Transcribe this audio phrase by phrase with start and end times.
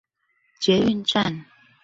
[0.59, 1.45] 捷運站